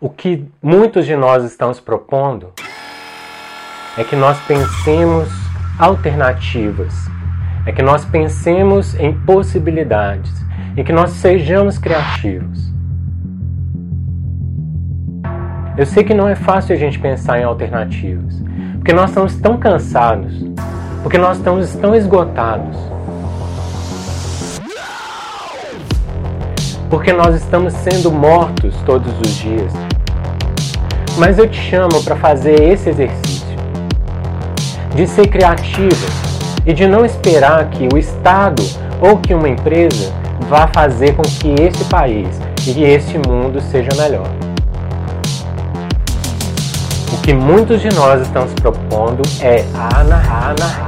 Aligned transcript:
O 0.00 0.08
que 0.08 0.48
muitos 0.62 1.06
de 1.06 1.16
nós 1.16 1.42
estamos 1.42 1.80
propondo 1.80 2.52
é 3.96 4.04
que 4.04 4.14
nós 4.14 4.38
pensemos 4.46 5.28
alternativas, 5.76 6.94
é 7.66 7.72
que 7.72 7.82
nós 7.82 8.04
pensemos 8.04 8.94
em 8.94 9.12
possibilidades 9.12 10.30
e 10.76 10.84
que 10.84 10.92
nós 10.92 11.10
sejamos 11.10 11.78
criativos. 11.78 12.72
Eu 15.76 15.84
sei 15.84 16.04
que 16.04 16.14
não 16.14 16.28
é 16.28 16.36
fácil 16.36 16.76
a 16.76 16.78
gente 16.78 16.96
pensar 17.00 17.40
em 17.40 17.42
alternativas, 17.42 18.40
porque 18.74 18.92
nós 18.92 19.10
estamos 19.10 19.34
tão 19.34 19.58
cansados, 19.58 20.32
porque 21.02 21.18
nós 21.18 21.38
estamos 21.38 21.74
tão 21.74 21.92
esgotados. 21.92 22.76
Porque 26.88 27.12
nós 27.12 27.34
estamos 27.34 27.74
sendo 27.74 28.12
mortos 28.12 28.74
todos 28.86 29.12
os 29.20 29.34
dias. 29.34 29.87
Mas 31.18 31.36
eu 31.36 31.48
te 31.48 31.60
chamo 31.60 32.02
para 32.04 32.14
fazer 32.14 32.62
esse 32.62 32.90
exercício 32.90 33.48
de 34.94 35.06
ser 35.06 35.26
criativa 35.26 36.06
e 36.64 36.72
de 36.72 36.86
não 36.86 37.04
esperar 37.04 37.68
que 37.70 37.88
o 37.92 37.98
Estado 37.98 38.62
ou 39.00 39.18
que 39.18 39.34
uma 39.34 39.48
empresa 39.48 40.12
vá 40.48 40.68
fazer 40.68 41.14
com 41.14 41.22
que 41.22 41.54
esse 41.60 41.84
país 41.86 42.28
e 42.66 42.84
esse 42.84 43.18
mundo 43.18 43.60
seja 43.60 43.90
melhor. 43.96 44.28
O 47.12 47.20
que 47.20 47.32
muitos 47.32 47.80
de 47.80 47.88
nós 47.94 48.22
estamos 48.22 48.52
propondo 48.54 49.22
é 49.40 49.64
a 49.74 50.00
anarquia. 50.00 50.87